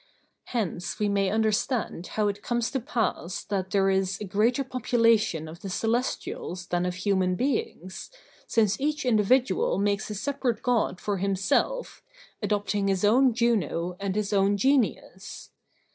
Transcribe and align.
Hence 0.45 0.97
we 0.97 1.07
may 1.09 1.29
understand 1.29 2.07
how 2.17 2.27
it 2.27 2.41
comes 2.41 2.71
to 2.71 2.79
pass 2.79 3.43
that 3.43 3.69
there 3.69 3.87
is 3.91 4.19
a 4.19 4.23
greater 4.23 4.63
population 4.63 5.47
of 5.47 5.59
the 5.59 5.69
Celestials 5.69 6.65
than 6.65 6.87
of 6.87 6.95
human 6.95 7.35
beings, 7.35 8.09
since 8.47 8.81
each 8.81 9.05
individual 9.05 9.77
makes 9.77 10.09
a 10.09 10.15
separate 10.15 10.63
God 10.63 10.99
for 10.99 11.17
himself, 11.17 12.01
adopting 12.41 12.87
his 12.87 13.05
own 13.05 13.31
Juno 13.35 13.95
and 13.99 14.15
his 14.15 14.33
own 14.33 14.57
Genius. 14.57 15.51